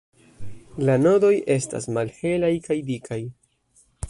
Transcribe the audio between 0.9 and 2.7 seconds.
nodoj estas malhelaj